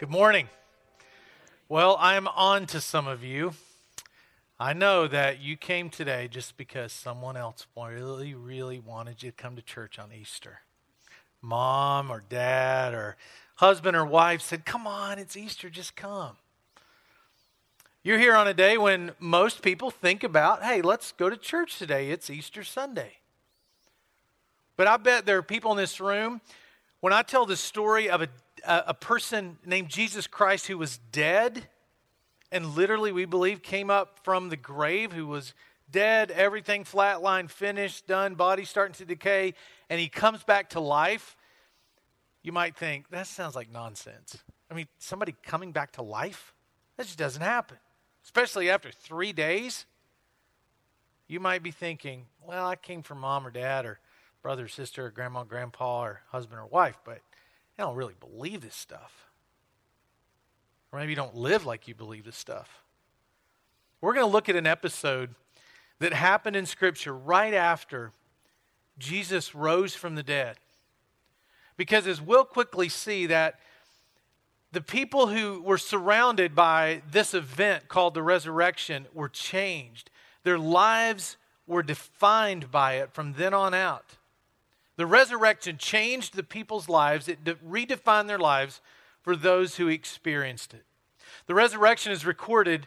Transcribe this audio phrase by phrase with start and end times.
[0.00, 0.48] Good morning.
[1.68, 3.52] Well, I'm on to some of you.
[4.58, 9.36] I know that you came today just because someone else really, really wanted you to
[9.36, 10.62] come to church on Easter.
[11.40, 13.16] Mom or dad or
[13.54, 16.38] husband or wife said, Come on, it's Easter, just come.
[18.02, 21.78] You're here on a day when most people think about, hey, let's go to church
[21.78, 22.10] today.
[22.10, 23.18] It's Easter Sunday.
[24.76, 26.40] But I bet there are people in this room,
[27.00, 28.28] when I tell the story of a
[28.66, 31.68] a, a person named Jesus Christ who was dead
[32.54, 35.54] and literally, we believe, came up from the grave, who was
[35.90, 39.54] dead, everything flatline, finished, done, body starting to decay,
[39.90, 41.36] and he comes back to life,
[42.44, 44.38] you might think, that sounds like nonsense.
[44.70, 46.54] I mean, somebody coming back to life?
[46.96, 47.78] That just doesn't happen,
[48.22, 49.84] especially after three days.
[51.26, 53.98] You might be thinking, well, I came from mom or dad or
[54.42, 57.18] brother or sister or grandma, grandpa, or husband or wife, but
[57.78, 59.26] I don't really believe this stuff.
[60.92, 62.82] Or maybe you don't live like you believe this stuff.
[64.00, 65.34] We're going to look at an episode
[65.98, 68.12] that happened in Scripture right after
[68.98, 70.56] Jesus rose from the dead.
[71.76, 73.58] Because as we'll quickly see, that
[74.70, 80.10] the people who were surrounded by this event called the resurrection were changed.
[80.42, 84.16] Their lives were defined by it from then on out.
[84.96, 88.80] The resurrection changed the people's lives, it de- redefined their lives
[89.22, 90.84] for those who experienced it.
[91.46, 92.86] The resurrection is recorded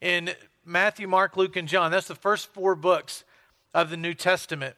[0.00, 0.30] in
[0.64, 1.90] Matthew, Mark, Luke, and John.
[1.90, 3.24] That's the first four books
[3.72, 4.76] of the New Testament.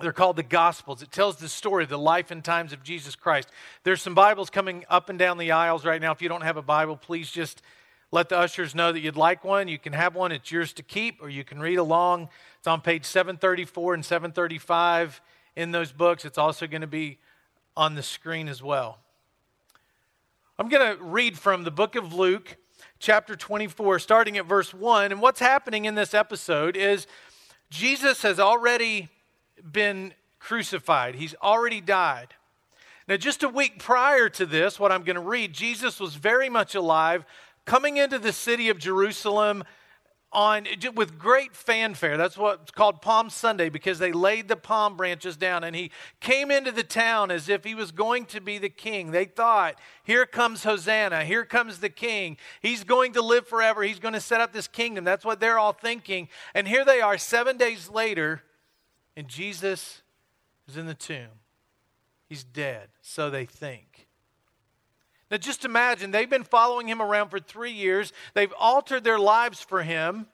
[0.00, 1.02] They're called the Gospels.
[1.02, 3.50] It tells the story the life and times of Jesus Christ.
[3.84, 6.12] There's some Bibles coming up and down the aisles right now.
[6.12, 7.62] If you don't have a Bible, please just
[8.10, 9.68] let the ushers know that you'd like one.
[9.68, 12.28] You can have one, it's yours to keep, or you can read along.
[12.58, 15.20] It's on page 734 and 735
[15.56, 16.24] in those books.
[16.24, 17.18] It's also going to be
[17.76, 18.98] on the screen as well.
[20.58, 22.56] I'm going to read from the book of Luke,
[22.98, 25.12] chapter 24, starting at verse 1.
[25.12, 27.06] And what's happening in this episode is
[27.70, 29.08] Jesus has already
[29.72, 32.34] been crucified, he's already died.
[33.08, 36.48] Now, just a week prior to this, what I'm going to read, Jesus was very
[36.48, 37.24] much alive,
[37.64, 39.64] coming into the city of Jerusalem
[40.32, 42.16] on with great fanfare.
[42.16, 46.50] That's what's called Palm Sunday because they laid the palm branches down and he came
[46.52, 49.10] into the town as if he was going to be the king.
[49.10, 49.74] They thought,
[50.04, 52.36] here comes Hosanna, here comes the king.
[52.62, 53.82] He's going to live forever.
[53.82, 55.04] He's going to set up this kingdom.
[55.04, 56.28] That's what they're all thinking.
[56.54, 58.42] And here they are 7 days later
[59.16, 60.02] and Jesus
[60.68, 61.40] is in the tomb.
[62.28, 64.06] He's dead, so they think.
[65.30, 68.12] Now, just imagine, they've been following him around for three years.
[68.34, 70.26] They've altered their lives for him.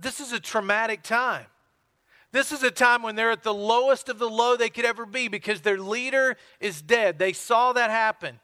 [0.00, 1.46] This is a traumatic time.
[2.32, 5.06] This is a time when they're at the lowest of the low they could ever
[5.06, 7.18] be because their leader is dead.
[7.18, 8.40] They saw that happen.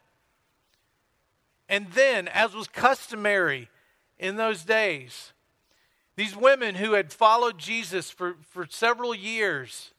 [1.69, 3.69] And then, as was customary
[4.19, 5.33] in those days,
[6.17, 9.93] these women who had followed Jesus for, for several years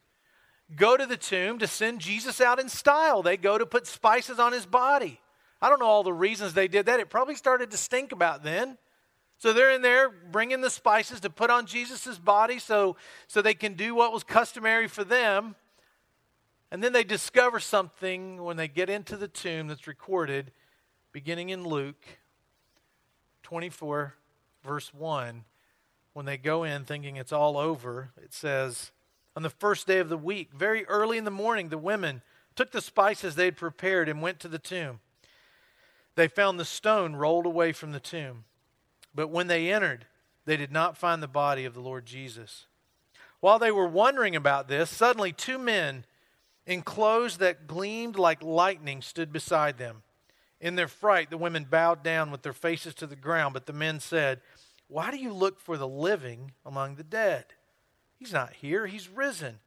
[0.76, 3.22] go to the tomb to send Jesus out in style.
[3.22, 5.20] They go to put spices on his body.
[5.64, 7.00] I don't know all the reasons they did that.
[7.00, 8.76] It probably started to stink about then.
[9.38, 12.96] So they're in there bringing the spices to put on Jesus' body so,
[13.28, 15.54] so they can do what was customary for them.
[16.70, 20.52] And then they discover something when they get into the tomb that's recorded
[21.12, 22.04] beginning in Luke
[23.42, 24.16] 24,
[24.62, 25.44] verse 1.
[26.12, 28.92] When they go in thinking it's all over, it says,
[29.34, 32.20] On the first day of the week, very early in the morning, the women
[32.54, 35.00] took the spices they had prepared and went to the tomb.
[36.16, 38.44] They found the stone rolled away from the tomb.
[39.14, 40.06] But when they entered,
[40.44, 42.66] they did not find the body of the Lord Jesus.
[43.40, 46.04] While they were wondering about this, suddenly two men
[46.66, 50.02] in clothes that gleamed like lightning stood beside them.
[50.60, 53.72] In their fright, the women bowed down with their faces to the ground, but the
[53.72, 54.40] men said,
[54.88, 57.44] Why do you look for the living among the dead?
[58.18, 59.58] He's not here, he's risen.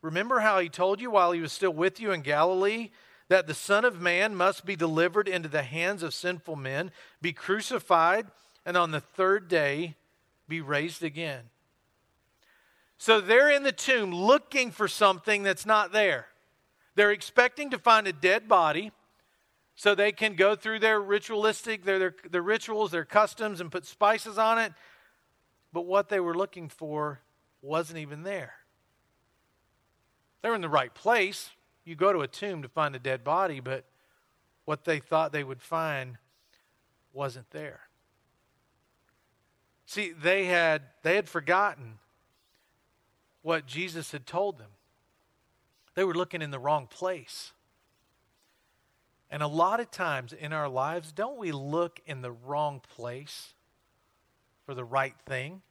[0.00, 2.90] Remember how he told you while he was still with you in Galilee
[3.28, 7.32] that the Son of Man must be delivered into the hands of sinful men, be
[7.32, 8.26] crucified,
[8.64, 9.96] and on the third day
[10.48, 11.44] be raised again.
[12.96, 16.26] So they're in the tomb looking for something that's not there.
[16.96, 18.90] They're expecting to find a dead body
[19.76, 23.86] so they can go through their ritualistic, their, their, their rituals, their customs, and put
[23.86, 24.72] spices on it.
[25.72, 27.20] But what they were looking for
[27.62, 28.54] wasn't even there.
[30.42, 31.50] They're in the right place,
[31.88, 33.84] you go to a tomb to find a dead body, but
[34.66, 36.18] what they thought they would find
[37.14, 37.80] wasn't there.
[39.86, 41.98] See, they had they had forgotten
[43.40, 44.70] what Jesus had told them.
[45.94, 47.52] They were looking in the wrong place.
[49.30, 53.54] And a lot of times in our lives, don't we look in the wrong place
[54.64, 55.62] for the right thing?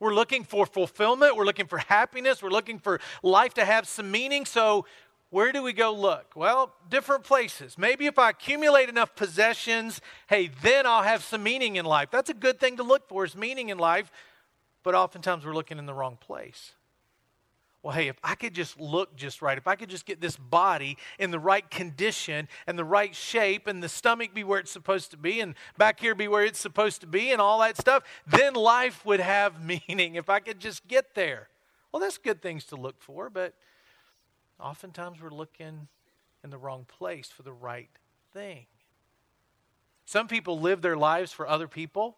[0.00, 1.36] We're looking for fulfillment.
[1.36, 2.42] We're looking for happiness.
[2.42, 4.44] We're looking for life to have some meaning.
[4.44, 4.86] So,
[5.30, 6.34] where do we go look?
[6.36, 7.76] Well, different places.
[7.76, 12.08] Maybe if I accumulate enough possessions, hey, then I'll have some meaning in life.
[12.12, 14.12] That's a good thing to look for is meaning in life,
[14.84, 16.74] but oftentimes we're looking in the wrong place
[17.84, 20.36] well, hey, if I could just look just right, if I could just get this
[20.36, 24.70] body in the right condition and the right shape, and the stomach be where it's
[24.70, 27.76] supposed to be, and back here be where it's supposed to be, and all that
[27.76, 31.48] stuff, then life would have meaning if I could just get there.
[31.92, 33.52] Well, that's good things to look for, but
[34.58, 35.88] oftentimes we're looking
[36.42, 37.90] in the wrong place for the right
[38.32, 38.64] thing.
[40.06, 42.16] Some people live their lives for other people.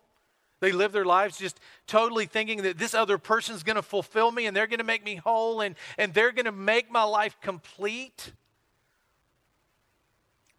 [0.61, 4.47] They live their lives just totally thinking that this other person's going to fulfill me
[4.47, 7.37] and they're going to make me whole and, and they're going to make my life
[7.43, 8.32] complete.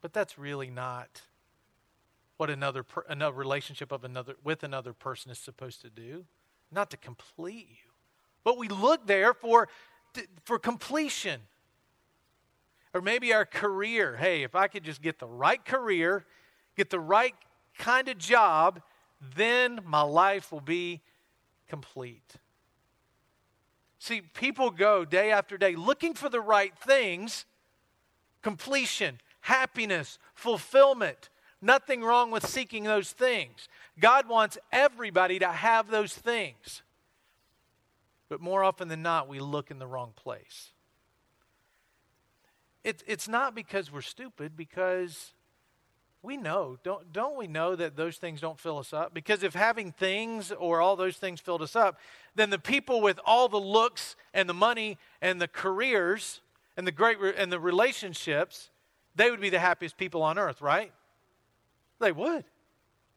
[0.01, 1.21] But that's really not
[2.37, 6.25] what another, per, another relationship of another, with another person is supposed to do.
[6.71, 7.91] Not to complete you.
[8.43, 9.67] But we look there for,
[10.43, 11.41] for completion.
[12.93, 14.15] Or maybe our career.
[14.17, 16.25] Hey, if I could just get the right career,
[16.75, 17.33] get the right
[17.77, 18.81] kind of job,
[19.35, 21.01] then my life will be
[21.67, 22.35] complete.
[23.99, 27.45] See, people go day after day looking for the right things
[28.41, 31.29] completion, happiness, fulfillment.
[31.61, 33.67] Nothing wrong with seeking those things.
[33.99, 36.83] God wants everybody to have those things.
[38.29, 40.71] But more often than not, we look in the wrong place.
[42.83, 45.33] It, it's not because we're stupid, because
[46.27, 49.13] we know, don't, don't we know that those things don't fill us up?
[49.13, 51.97] Because if having things or all those things filled us up,
[52.35, 56.41] then the people with all the looks and the money and the careers
[56.75, 58.69] and the great re- and the relationships,
[59.15, 60.91] they would be the happiest people on earth, right?
[61.99, 62.43] They would.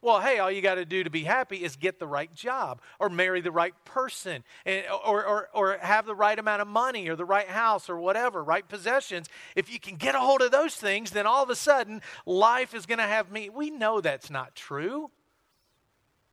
[0.03, 2.81] Well, hey, all you got to do to be happy is get the right job
[2.99, 7.09] or marry the right person and, or, or, or have the right amount of money
[7.11, 9.29] or the right house or whatever, right possessions.
[9.55, 12.75] If you can get a hold of those things, then all of a sudden life
[12.75, 13.51] is going to have me.
[13.51, 15.11] We know that's not true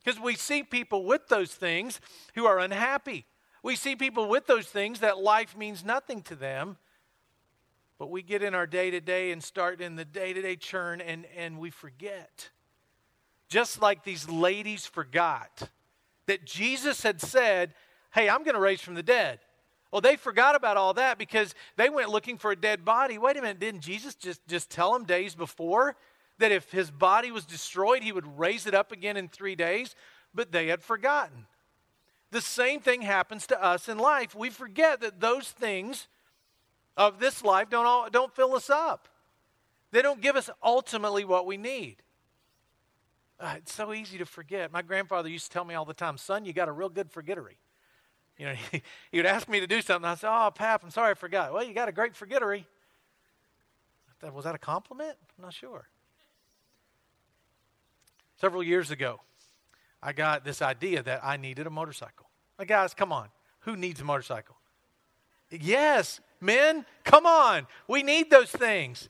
[0.04, 2.00] because we see people with those things
[2.36, 3.26] who are unhappy.
[3.64, 6.78] We see people with those things that life means nothing to them.
[8.00, 10.56] But we get in our day to day and start in the day to day
[10.56, 12.50] churn and, and we forget
[13.48, 15.70] just like these ladies forgot
[16.28, 17.74] that Jesus had said,
[18.14, 19.40] Hey, I'm going to raise from the dead.
[19.92, 23.18] Well, they forgot about all that because they went looking for a dead body.
[23.18, 25.96] Wait a minute, didn't Jesus just, just tell them days before
[26.40, 29.96] that if his body was destroyed, he would raise it up again in three days?
[30.34, 31.48] But they had forgotten.
[32.32, 34.36] The same thing happens to us in life.
[34.36, 36.08] We forget that those things
[36.98, 39.08] of this life don't, all, don't fill us up,
[39.92, 41.98] they don't give us ultimately what we need.
[43.40, 44.72] Uh, it's so easy to forget.
[44.72, 47.12] My grandfather used to tell me all the time, son, you got a real good
[47.12, 47.58] forgettery.
[48.38, 48.82] You know, he,
[49.12, 50.10] he would ask me to do something.
[50.10, 51.54] I said, oh, Pap, I'm sorry I forgot.
[51.54, 52.66] Well, you got a great forgettery.
[54.20, 55.16] Thought, was that a compliment?
[55.38, 55.88] I'm not sure.
[58.40, 59.22] Several years ago,
[60.02, 62.28] I got this idea that I needed a motorcycle.
[62.58, 63.30] Like, guys, come on.
[63.62, 64.56] Who needs a motorcycle?
[65.52, 67.68] Yes, men, come on.
[67.88, 69.10] We need those things.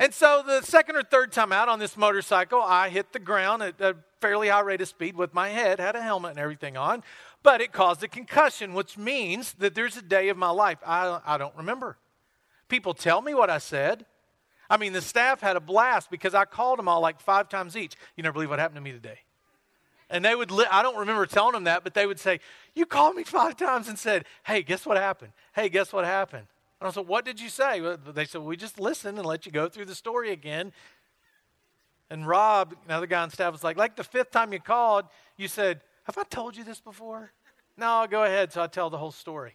[0.00, 3.62] And so the second or third time out on this motorcycle, I hit the ground
[3.62, 6.78] at a fairly high rate of speed with my head, had a helmet and everything
[6.78, 7.02] on,
[7.42, 11.20] but it caused a concussion, which means that there's a day of my life I,
[11.26, 11.98] I don't remember.
[12.68, 14.06] People tell me what I said.
[14.70, 17.76] I mean, the staff had a blast because I called them all like five times
[17.76, 17.94] each.
[18.16, 19.18] You never believe what happened to me today.
[20.08, 22.40] And they would, li- I don't remember telling them that, but they would say,
[22.74, 25.32] You called me five times and said, Hey, guess what happened?
[25.52, 26.46] Hey, guess what happened?
[26.80, 27.80] And I said, What did you say?
[28.12, 30.72] They said, We just listened and let you go through the story again.
[32.08, 35.06] And Rob, another guy on staff, was like, Like the fifth time you called,
[35.36, 37.32] you said, Have I told you this before?
[37.76, 38.52] No, go ahead.
[38.52, 39.54] So I tell the whole story.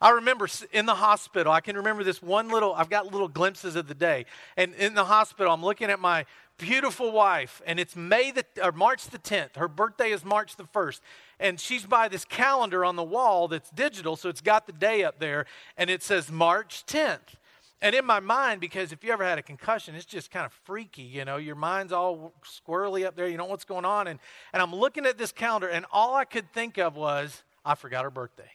[0.00, 3.74] I remember in the hospital, I can remember this one little, I've got little glimpses
[3.74, 4.26] of the day.
[4.56, 6.24] And in the hospital, I'm looking at my
[6.58, 9.56] beautiful wife, and it's May the, or March the 10th.
[9.56, 11.00] Her birthday is March the 1st
[11.40, 15.04] and she's by this calendar on the wall that's digital, so it's got the day
[15.04, 15.46] up there,
[15.76, 17.36] and it says March 10th.
[17.80, 20.52] And in my mind, because if you ever had a concussion, it's just kind of
[20.64, 24.08] freaky, you know, your mind's all squirrely up there, you know what's going on.
[24.08, 24.18] And,
[24.52, 28.02] and I'm looking at this calendar, and all I could think of was, I forgot
[28.02, 28.50] her birthday.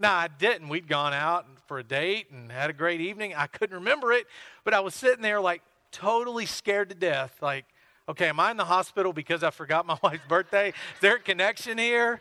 [0.00, 0.68] No, I didn't.
[0.68, 3.34] We'd gone out for a date and had a great evening.
[3.36, 4.26] I couldn't remember it,
[4.64, 5.60] but I was sitting there like
[5.92, 7.64] totally scared to death, like,
[8.08, 10.68] Okay, am I in the hospital because I forgot my wife's birthday?
[10.68, 12.20] Is there a connection here?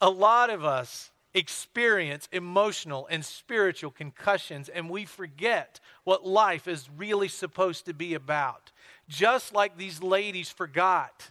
[0.00, 6.88] A lot of us experience emotional and spiritual concussions and we forget what life is
[6.96, 8.70] really supposed to be about.
[9.08, 11.30] Just like these ladies forgot.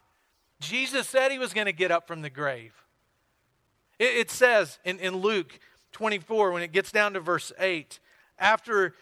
[0.60, 2.74] Jesus said he was going to get up from the grave.
[4.00, 5.60] It, it says in, in Luke
[5.92, 8.00] 24, when it gets down to verse 8,
[8.40, 8.96] after,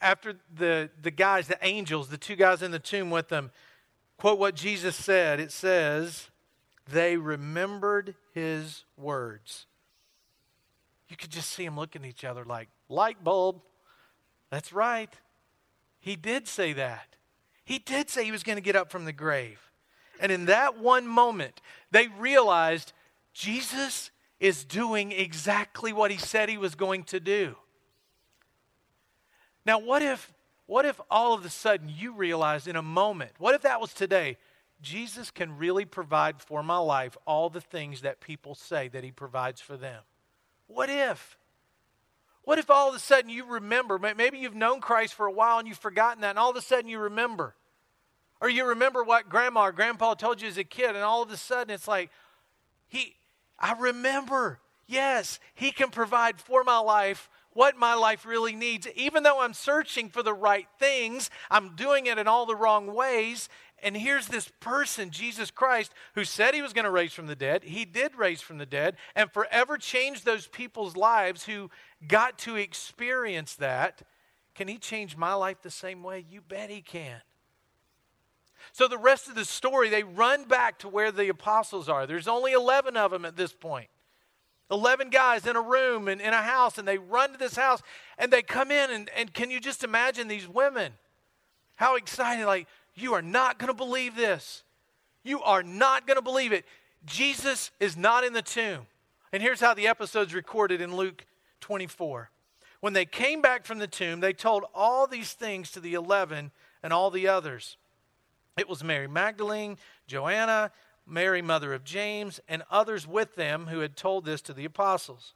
[0.00, 3.50] after the, the guys, the angels, the two guys in the tomb with them,
[4.16, 5.40] quote what Jesus said.
[5.40, 6.28] It says,
[6.90, 9.66] They remembered his words
[11.08, 13.62] you could just see them looking at each other like, light bulb.
[14.50, 15.12] That's right.
[16.00, 17.16] He did say that.
[17.64, 19.60] He did say he was going to get up from the grave.
[20.20, 22.92] And in that one moment, they realized
[23.32, 27.56] Jesus is doing exactly what he said he was going to do.
[29.68, 30.32] Now, what if
[30.64, 33.92] what if all of a sudden you realized in a moment, what if that was
[33.92, 34.38] today?
[34.80, 39.10] Jesus can really provide for my life all the things that people say that he
[39.10, 40.04] provides for them.
[40.68, 41.36] What if?
[42.44, 43.98] What if all of a sudden you remember?
[43.98, 46.62] Maybe you've known Christ for a while and you've forgotten that, and all of a
[46.62, 47.54] sudden you remember.
[48.40, 51.30] Or you remember what grandma or grandpa told you as a kid, and all of
[51.30, 52.10] a sudden it's like,
[52.88, 53.16] he,
[53.58, 54.60] I remember.
[54.86, 58.86] Yes, he can provide for my life what my life really needs.
[58.94, 62.94] Even though I'm searching for the right things, I'm doing it in all the wrong
[62.94, 63.48] ways.
[63.82, 67.34] And here's this person, Jesus Christ, who said he was going to raise from the
[67.34, 67.64] dead.
[67.64, 71.68] He did raise from the dead and forever changed those people's lives who
[72.06, 74.02] got to experience that.
[74.54, 76.24] Can he change my life the same way?
[76.30, 77.22] You bet he can.
[78.70, 82.06] So the rest of the story, they run back to where the apostles are.
[82.06, 83.88] There's only 11 of them at this point.
[84.70, 87.82] 11 guys in a room and in a house, and they run to this house
[88.18, 88.90] and they come in.
[88.90, 90.92] And, and can you just imagine these women?
[91.76, 94.64] How excited, like, you are not going to believe this.
[95.22, 96.64] You are not going to believe it.
[97.06, 98.86] Jesus is not in the tomb.
[99.32, 101.24] And here's how the episode's recorded in Luke
[101.60, 102.30] 24.
[102.80, 106.50] When they came back from the tomb, they told all these things to the 11
[106.82, 107.76] and all the others.
[108.56, 110.72] It was Mary Magdalene, Joanna,
[111.08, 115.34] Mary, mother of James, and others with them who had told this to the apostles.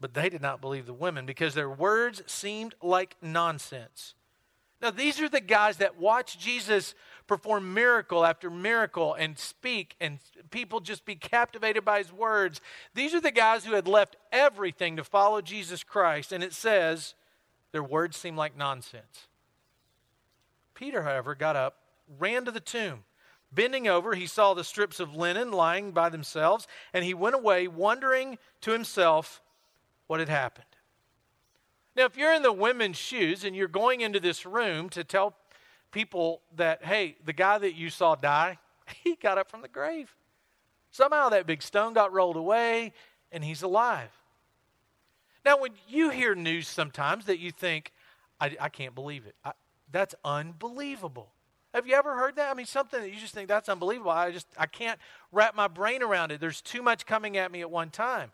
[0.00, 4.14] But they did not believe the women because their words seemed like nonsense.
[4.80, 6.94] Now, these are the guys that watch Jesus
[7.26, 10.18] perform miracle after miracle and speak, and
[10.50, 12.62] people just be captivated by his words.
[12.94, 17.14] These are the guys who had left everything to follow Jesus Christ, and it says
[17.72, 19.26] their words seem like nonsense.
[20.72, 21.76] Peter, however, got up,
[22.18, 23.04] ran to the tomb.
[23.52, 27.66] Bending over, he saw the strips of linen lying by themselves, and he went away,
[27.66, 29.42] wondering to himself
[30.06, 30.66] what had happened.
[31.96, 35.34] Now, if you're in the women's shoes and you're going into this room to tell
[35.90, 38.58] people that, hey, the guy that you saw die,
[39.04, 40.14] he got up from the grave.
[40.92, 42.92] Somehow that big stone got rolled away
[43.32, 44.10] and he's alive.
[45.44, 47.92] Now, when you hear news sometimes that you think,
[48.40, 49.52] I, I can't believe it, I,
[49.90, 51.32] that's unbelievable.
[51.72, 52.50] Have you ever heard that?
[52.50, 54.10] I mean, something that you just think that's unbelievable.
[54.10, 54.98] I just I can't
[55.30, 56.40] wrap my brain around it.
[56.40, 58.32] There's too much coming at me at one time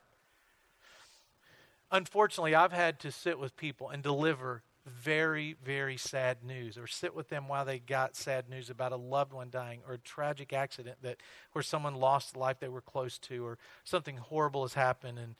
[1.91, 7.15] unfortunately, I've had to sit with people and deliver very, very sad news, or sit
[7.15, 10.53] with them while they got sad news about a loved one dying, or a tragic
[10.53, 11.17] accident that
[11.53, 15.35] where someone lost the life they were close to, or something horrible has happened, and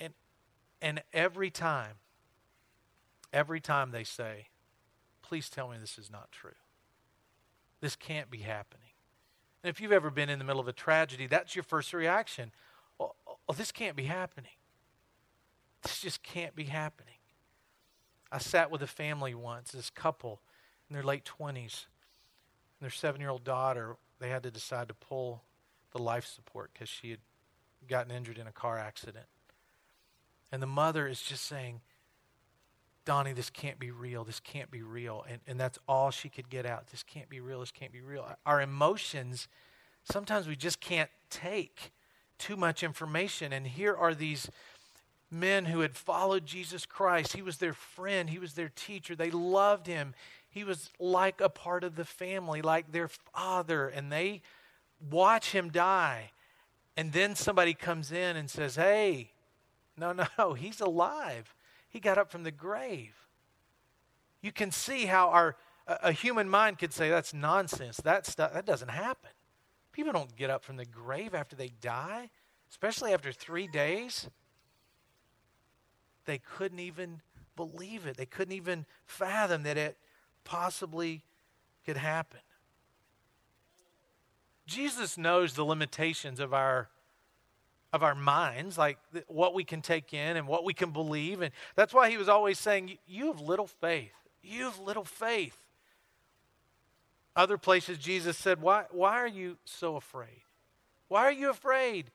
[0.00, 0.14] and
[0.80, 1.96] and every time,
[3.30, 4.48] every time they say,
[5.20, 6.54] "Please tell me this is not true.
[7.82, 8.92] This can't be happening."
[9.62, 12.52] And if you've ever been in the middle of a tragedy, that's your first reaction.
[12.96, 14.56] Well, oh, this can't be happening.
[15.82, 17.16] This just can't be happening.
[18.30, 20.40] I sat with a family once, this couple
[20.88, 21.86] in their late 20s,
[22.80, 25.42] their seven year old daughter, they had to decide to pull
[25.92, 27.20] the life support because she had
[27.88, 29.26] gotten injured in a car accident.
[30.50, 31.80] And the mother is just saying,
[33.04, 34.24] Donnie, this can't be real.
[34.24, 35.24] This can't be real.
[35.28, 36.88] And, and that's all she could get out.
[36.88, 37.60] This can't be real.
[37.60, 38.26] This can't be real.
[38.46, 39.48] Our emotions,
[40.04, 41.92] sometimes we just can't take
[42.38, 43.52] too much information.
[43.52, 44.48] And here are these
[45.30, 47.32] men who had followed Jesus Christ.
[47.32, 49.16] He was their friend, he was their teacher.
[49.16, 50.14] They loved him.
[50.48, 54.42] He was like a part of the family, like their father, and they
[55.10, 56.30] watch him die.
[56.96, 59.30] And then somebody comes in and says, Hey,
[59.96, 61.54] no, no, he's alive.
[61.92, 63.14] He got up from the grave.
[64.40, 65.56] You can see how our
[65.86, 67.98] a human mind could say that's nonsense.
[67.98, 69.30] That stuff that doesn't happen.
[69.92, 72.30] People don't get up from the grave after they die,
[72.70, 74.28] especially after 3 days
[76.24, 77.20] they couldn't even
[77.56, 78.16] believe it.
[78.16, 79.98] They couldn't even fathom that it
[80.44, 81.22] possibly
[81.84, 82.40] could happen.
[84.66, 86.88] Jesus knows the limitations of our
[87.92, 91.42] of our minds, like what we can take in and what we can believe.
[91.42, 94.12] And that's why he was always saying, You have little faith.
[94.42, 95.56] You have little faith.
[97.34, 100.42] Other places, Jesus said, Why, why are you so afraid?
[101.08, 102.10] Why are you afraid?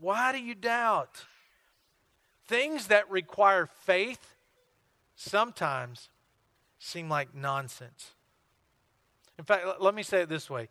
[0.00, 1.24] Why do you doubt?
[2.46, 4.34] Things that require faith
[5.14, 6.08] sometimes
[6.78, 8.10] seem like nonsense.
[9.38, 10.68] In fact, let me say it this way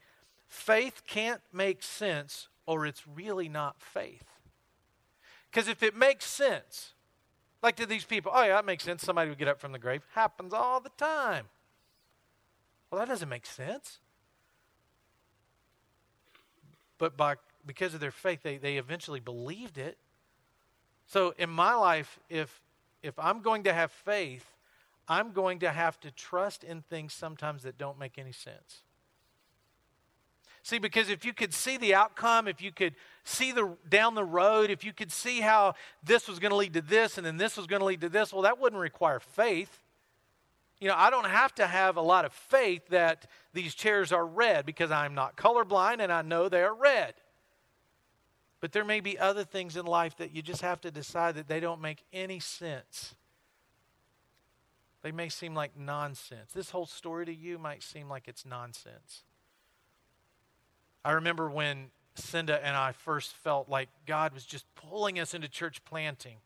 [0.47, 4.23] faith can't make sense, or it's really not faith.
[5.51, 6.93] Because if it makes sense,
[7.61, 9.03] like to these people, oh yeah, that makes sense.
[9.03, 10.03] Somebody would get up from the grave.
[10.13, 11.47] Happens all the time.
[12.89, 13.99] Well, that doesn't make sense.
[16.97, 17.35] But by
[17.65, 19.97] because of their faith, they, they eventually believed it.
[21.05, 22.61] So in my life, if
[23.03, 24.45] if I'm going to have faith,
[25.09, 28.83] I'm going to have to trust in things sometimes that don't make any sense.
[30.63, 34.23] See, because if you could see the outcome, if you could see the down the
[34.23, 37.37] road, if you could see how this was going to lead to this and then
[37.37, 39.81] this was going to lead to this, well, that wouldn't require faith.
[40.79, 44.25] You know, I don't have to have a lot of faith that these chairs are
[44.25, 47.13] red because I'm not colorblind and I know they are red.
[48.59, 51.47] But there may be other things in life that you just have to decide that
[51.47, 53.15] they don't make any sense.
[55.01, 56.51] They may seem like nonsense.
[56.53, 59.23] This whole story to you might seem like it's nonsense.
[61.03, 65.47] I remember when Cinda and I first felt like God was just pulling us into
[65.47, 66.37] church planting.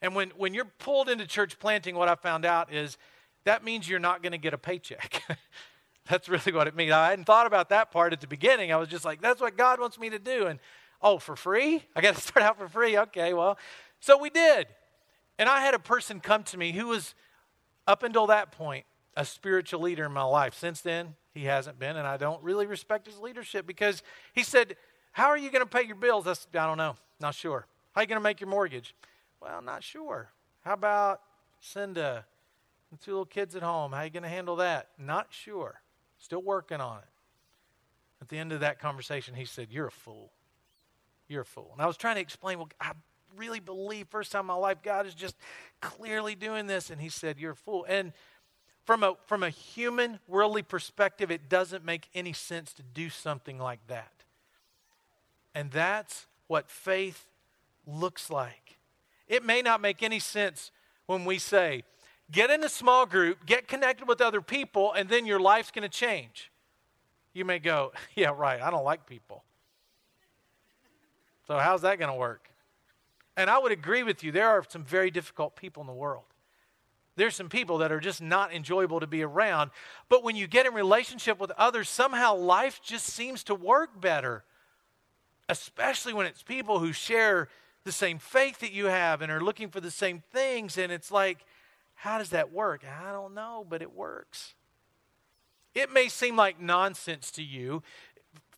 [0.00, 2.98] And when, when you're pulled into church planting, what I found out is
[3.44, 5.22] that means you're not going to get a paycheck.
[6.08, 6.92] that's really what it means.
[6.92, 8.72] I hadn't thought about that part at the beginning.
[8.72, 10.46] I was just like, that's what God wants me to do.
[10.46, 10.58] And
[11.02, 11.82] oh, for free?
[11.94, 12.98] I got to start out for free.
[12.98, 13.58] Okay, well.
[14.00, 14.68] So we did.
[15.38, 17.14] And I had a person come to me who was,
[17.86, 18.84] up until that point,
[19.18, 20.54] a spiritual leader in my life.
[20.54, 24.76] Since then, he hasn't been, and I don't really respect his leadership because he said,
[25.10, 26.28] How are you going to pay your bills?
[26.28, 26.96] I, said, I don't know.
[27.20, 27.66] Not sure.
[27.92, 28.94] How are you going to make your mortgage?
[29.42, 30.30] Well, not sure.
[30.64, 31.20] How about
[31.60, 32.24] Cinda
[32.92, 33.90] and two little kids at home?
[33.90, 34.90] How are you going to handle that?
[34.98, 35.80] Not sure.
[36.18, 37.04] Still working on it.
[38.22, 40.30] At the end of that conversation, he said, You're a fool.
[41.26, 41.70] You're a fool.
[41.72, 42.92] And I was trying to explain, well, I
[43.36, 45.36] really believe, first time in my life, God is just
[45.80, 46.90] clearly doing this.
[46.90, 47.84] And he said, You're a fool.
[47.88, 48.12] And
[48.88, 53.58] from a, from a human, worldly perspective, it doesn't make any sense to do something
[53.58, 54.24] like that.
[55.54, 57.26] And that's what faith
[57.86, 58.78] looks like.
[59.26, 60.70] It may not make any sense
[61.04, 61.82] when we say,
[62.32, 65.82] get in a small group, get connected with other people, and then your life's going
[65.82, 66.50] to change.
[67.34, 69.44] You may go, yeah, right, I don't like people.
[71.46, 72.48] So, how's that going to work?
[73.36, 76.24] And I would agree with you, there are some very difficult people in the world.
[77.18, 79.70] There's some people that are just not enjoyable to be around.
[80.08, 84.44] But when you get in relationship with others, somehow life just seems to work better.
[85.48, 87.48] Especially when it's people who share
[87.84, 90.78] the same faith that you have and are looking for the same things.
[90.78, 91.44] And it's like,
[91.94, 92.82] how does that work?
[92.84, 94.54] I don't know, but it works.
[95.74, 97.82] It may seem like nonsense to you.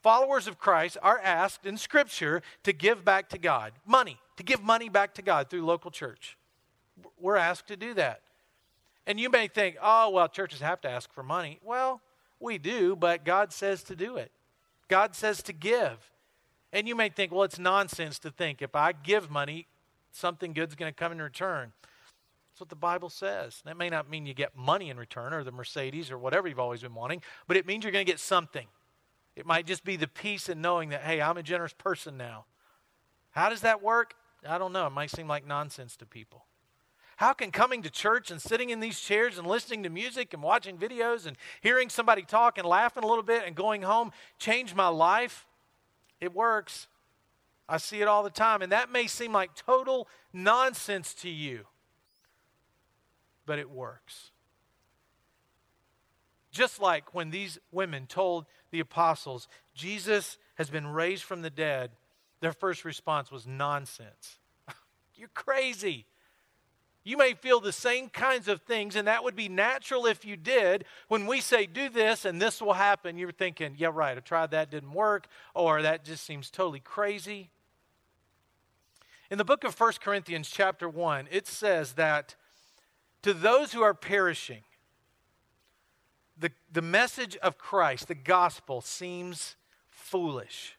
[0.02, 4.62] Followers of Christ are asked in Scripture to give back to God money, to give
[4.62, 6.36] money back to God through local church.
[7.18, 8.20] We're asked to do that.
[9.06, 11.58] And you may think, oh, well, churches have to ask for money.
[11.64, 12.00] Well,
[12.38, 14.30] we do, but God says to do it.
[14.88, 16.10] God says to give.
[16.72, 19.66] And you may think, well, it's nonsense to think if I give money,
[20.12, 21.72] something good's going to come in return.
[22.52, 23.62] That's what the Bible says.
[23.64, 26.60] That may not mean you get money in return or the Mercedes or whatever you've
[26.60, 28.66] always been wanting, but it means you're going to get something.
[29.36, 32.44] It might just be the peace in knowing that, hey, I'm a generous person now.
[33.30, 34.14] How does that work?
[34.46, 34.86] I don't know.
[34.86, 36.44] It might seem like nonsense to people.
[37.20, 40.42] How can coming to church and sitting in these chairs and listening to music and
[40.42, 44.74] watching videos and hearing somebody talk and laughing a little bit and going home change
[44.74, 45.46] my life?
[46.18, 46.88] It works.
[47.68, 48.62] I see it all the time.
[48.62, 51.66] And that may seem like total nonsense to you,
[53.44, 54.30] but it works.
[56.50, 61.90] Just like when these women told the apostles, Jesus has been raised from the dead,
[62.40, 64.38] their first response was nonsense.
[65.14, 66.06] You're crazy.
[67.02, 70.36] You may feel the same kinds of things, and that would be natural if you
[70.36, 70.84] did.
[71.08, 74.50] When we say, do this and this will happen, you're thinking, yeah, right, I tried
[74.50, 77.50] that, didn't work, or that just seems totally crazy.
[79.30, 82.34] In the book of 1 Corinthians, chapter 1, it says that
[83.22, 84.62] to those who are perishing,
[86.38, 89.56] the, the message of Christ, the gospel, seems
[89.88, 90.76] foolish,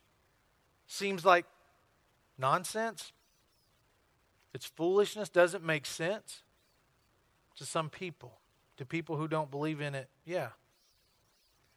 [0.85, 1.45] seems like
[2.37, 3.11] nonsense.
[4.53, 6.43] It's foolishness, doesn't make sense
[7.55, 8.33] to some people.
[8.77, 10.49] To people who don't believe in it, yeah.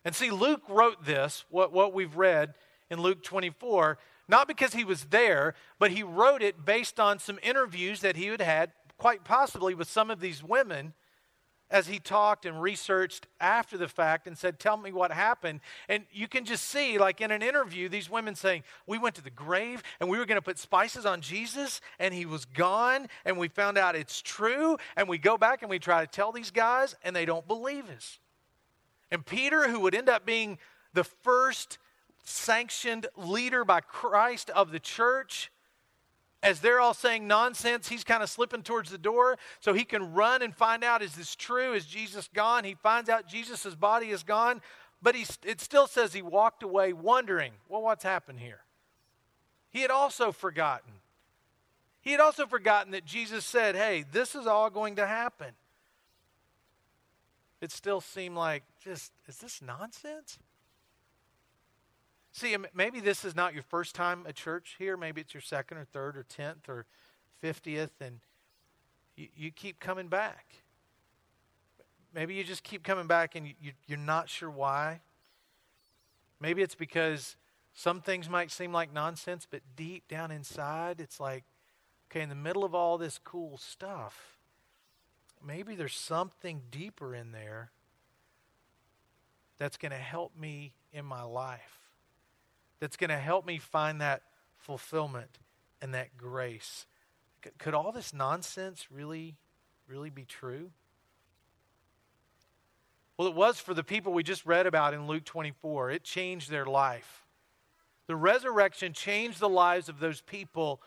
[0.04, 2.54] And see, Luke wrote this, what, what we've read
[2.90, 7.38] in Luke 24, not because he was there, but he wrote it based on some
[7.42, 10.94] interviews that he had had, quite possibly with some of these women
[11.74, 15.58] as he talked and researched after the fact and said, Tell me what happened.
[15.88, 19.22] And you can just see, like in an interview, these women saying, We went to
[19.24, 23.08] the grave and we were going to put spices on Jesus and he was gone
[23.24, 24.78] and we found out it's true.
[24.96, 27.90] And we go back and we try to tell these guys and they don't believe
[27.90, 28.20] us.
[29.10, 30.58] And Peter, who would end up being
[30.92, 31.78] the first
[32.22, 35.50] sanctioned leader by Christ of the church,
[36.44, 40.12] as they're all saying nonsense, he's kind of slipping towards the door so he can
[40.12, 41.72] run and find out is this true?
[41.72, 42.64] Is Jesus gone?
[42.64, 44.61] He finds out Jesus' body is gone,
[45.02, 48.61] but he, it still says he walked away wondering, well, what's happened here?
[49.70, 50.92] He had also forgotten.
[52.02, 55.52] He had also forgotten that Jesus said, hey, this is all going to happen.
[57.62, 60.38] It still seemed like, just, is this nonsense?
[62.35, 64.97] See, maybe this is not your first time at church here.
[64.97, 66.85] Maybe it's your second or third or tenth or
[67.40, 68.18] fiftieth, and
[69.14, 70.47] you, you keep coming back.
[72.12, 75.01] Maybe you just keep coming back and you, you're not sure why.
[76.40, 77.37] Maybe it's because
[77.73, 81.44] some things might seem like nonsense, but deep down inside, it's like,
[82.11, 84.38] okay, in the middle of all this cool stuff,
[85.44, 87.70] maybe there's something deeper in there
[89.57, 91.84] that's going to help me in my life
[92.80, 94.22] that's going to help me find that
[94.56, 95.38] fulfillment
[95.80, 96.87] and that grace.
[97.58, 99.37] Could all this nonsense really,
[99.87, 100.70] really be true?
[103.16, 105.90] Well, it was for the people we just read about in Luke 24.
[105.90, 107.24] It changed their life.
[108.06, 110.82] The resurrection changed the lives of those people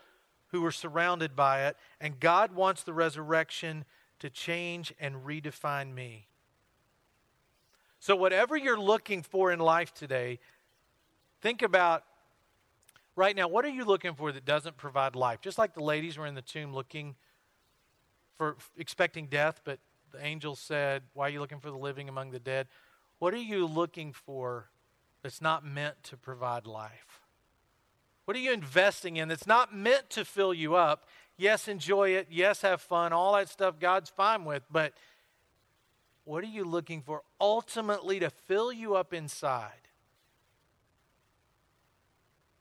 [0.48, 3.84] who were surrounded by it, and God wants the resurrection
[4.18, 6.26] to change and redefine me.
[8.00, 10.38] So, whatever you're looking for in life today,
[11.40, 12.04] Think about
[13.14, 15.40] right now, what are you looking for that doesn't provide life?
[15.40, 17.16] Just like the ladies were in the tomb looking
[18.36, 19.78] for, expecting death, but
[20.12, 22.68] the angel said, Why are you looking for the living among the dead?
[23.18, 24.70] What are you looking for
[25.22, 27.20] that's not meant to provide life?
[28.24, 31.06] What are you investing in that's not meant to fill you up?
[31.36, 32.28] Yes, enjoy it.
[32.30, 33.12] Yes, have fun.
[33.12, 34.62] All that stuff God's fine with.
[34.70, 34.92] But
[36.24, 39.87] what are you looking for ultimately to fill you up inside?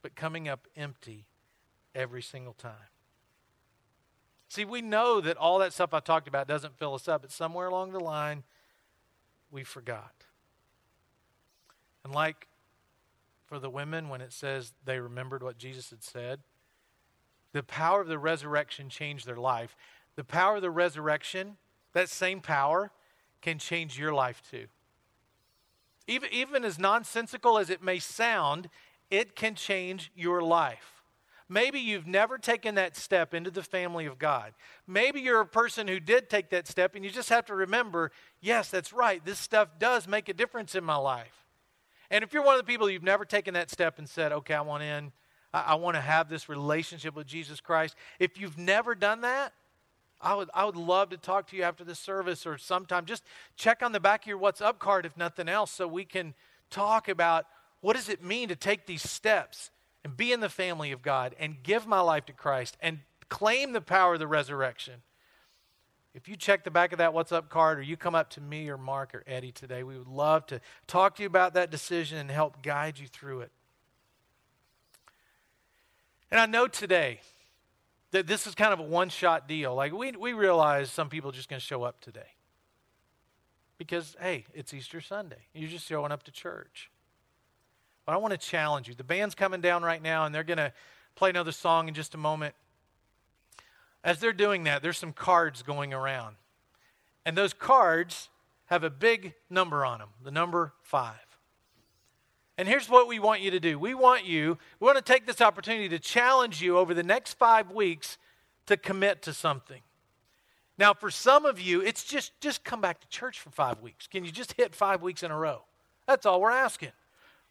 [0.01, 1.25] But coming up empty
[1.93, 2.91] every single time.
[4.49, 7.31] See, we know that all that stuff I talked about doesn't fill us up, but
[7.31, 8.43] somewhere along the line,
[9.51, 10.13] we forgot.
[12.03, 12.47] And like
[13.45, 16.39] for the women, when it says they remembered what Jesus had said,
[17.53, 19.75] the power of the resurrection changed their life.
[20.15, 21.57] The power of the resurrection,
[21.93, 22.91] that same power,
[23.41, 24.67] can change your life too.
[26.07, 28.69] Even, even as nonsensical as it may sound,
[29.09, 31.03] it can change your life.
[31.49, 34.53] Maybe you've never taken that step into the family of God.
[34.85, 38.11] Maybe you're a person who did take that step, and you just have to remember
[38.41, 39.23] yes, that's right.
[39.23, 41.45] This stuff does make a difference in my life.
[42.09, 44.53] And if you're one of the people you've never taken that step and said, okay,
[44.53, 45.11] I want in,
[45.53, 49.53] I, I want to have this relationship with Jesus Christ, if you've never done that,
[50.19, 53.05] I would, I would love to talk to you after the service or sometime.
[53.05, 53.23] Just
[53.55, 56.33] check on the back of your What's Up card, if nothing else, so we can
[56.69, 57.45] talk about
[57.81, 59.71] what does it mean to take these steps
[60.03, 63.73] and be in the family of God and give my life to Christ and claim
[63.73, 65.01] the power of the resurrection?
[66.13, 68.41] If you check the back of that What's Up card or you come up to
[68.41, 71.69] me or Mark or Eddie today, we would love to talk to you about that
[71.69, 73.51] decision and help guide you through it.
[76.31, 77.21] And I know today
[78.11, 79.75] that this is kind of a one shot deal.
[79.75, 82.33] Like, we, we realize some people are just going to show up today.
[83.77, 85.45] Because, hey, it's Easter Sunday.
[85.53, 86.89] You're just showing up to church.
[88.07, 88.95] But I want to challenge you.
[88.95, 90.71] The band's coming down right now, and they're going to
[91.15, 92.55] play another song in just a moment.
[94.01, 96.37] As they're doing that, there's some cards going around.
[97.25, 98.29] And those cards
[98.67, 101.19] have a big number on them, the number five.
[102.57, 105.25] And here's what we want you to do we want you, we want to take
[105.25, 108.17] this opportunity to challenge you over the next five weeks
[108.67, 109.81] to commit to something.
[110.77, 114.07] Now, for some of you, it's just just come back to church for five weeks.
[114.07, 115.63] Can you just hit five weeks in a row?
[116.07, 116.91] That's all we're asking.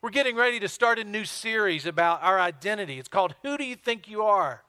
[0.06, 3.00] We're getting ready to start a new series about our identity.
[3.00, 4.62] It's called Who Do You Think You Are?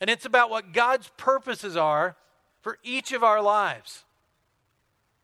[0.00, 2.14] And it's about what God's purposes are
[2.60, 4.04] for each of our lives.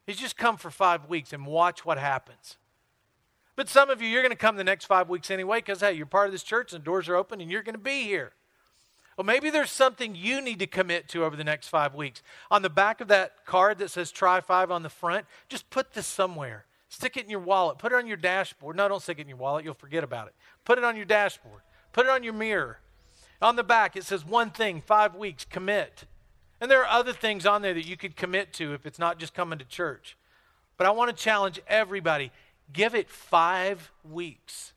[0.08, 2.56] He's just come for five weeks and watch what happens.
[3.54, 5.92] But some of you, you're going to come the next five weeks anyway because, hey,
[5.92, 8.02] you're part of this church and the doors are open and you're going to be
[8.02, 8.32] here.
[9.16, 12.24] Well, maybe there's something you need to commit to over the next five weeks.
[12.50, 15.92] On the back of that card that says try five on the front, just put
[15.92, 16.64] this somewhere.
[16.88, 17.78] Stick it in your wallet.
[17.78, 18.76] Put it on your dashboard.
[18.76, 19.64] No, don't stick it in your wallet.
[19.64, 20.34] You'll forget about it.
[20.64, 21.60] Put it on your dashboard.
[21.92, 22.78] Put it on your mirror.
[23.40, 26.04] On the back, it says one thing, five weeks, commit.
[26.60, 29.18] And there are other things on there that you could commit to if it's not
[29.18, 30.16] just coming to church.
[30.76, 32.32] But I want to challenge everybody
[32.72, 34.72] give it five weeks,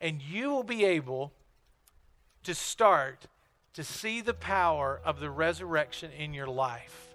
[0.00, 1.32] and you will be able
[2.42, 3.26] to start
[3.74, 7.14] to see the power of the resurrection in your life.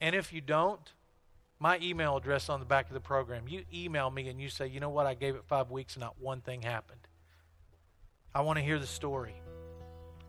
[0.00, 0.92] And if you don't,
[1.64, 3.48] my email address on the back of the program.
[3.48, 6.02] You email me and you say, you know what, I gave it five weeks and
[6.02, 7.00] not one thing happened.
[8.34, 9.32] I want to hear the story.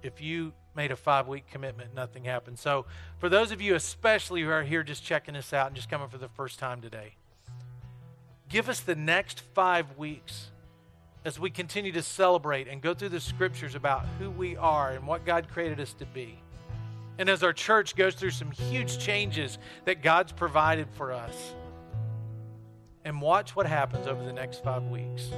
[0.01, 2.57] If you made a five week commitment, nothing happened.
[2.57, 2.85] So,
[3.17, 6.07] for those of you, especially who are here just checking us out and just coming
[6.07, 7.15] for the first time today,
[8.47, 10.51] give us the next five weeks
[11.25, 15.05] as we continue to celebrate and go through the scriptures about who we are and
[15.05, 16.39] what God created us to be.
[17.17, 21.55] And as our church goes through some huge changes that God's provided for us,
[23.05, 25.29] and watch what happens over the next five weeks.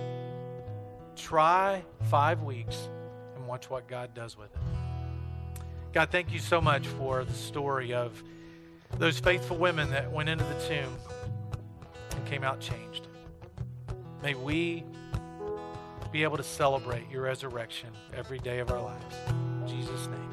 [1.17, 2.89] Try five weeks
[3.35, 4.61] and watch what God does with it.
[5.93, 8.23] God, thank you so much for the story of
[8.97, 10.95] those faithful women that went into the tomb
[12.11, 13.07] and came out changed.
[14.23, 14.85] May we
[16.11, 19.15] be able to celebrate your resurrection every day of our lives.
[19.29, 20.26] In Jesus' name.